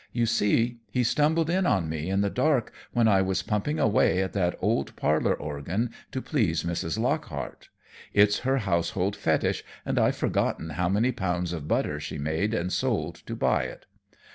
[0.11, 4.23] You see, he stumbled in on me in the dark when I was pumping away
[4.23, 6.97] at that old parlor organ to please Mrs.
[6.97, 7.69] Lockhart.
[8.11, 12.73] It's her household fetish and I've forgotten how many pounds of butter she made and
[12.73, 13.85] sold to buy it.